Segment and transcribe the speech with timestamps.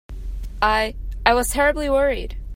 [0.63, 2.35] I—I was terribly worried.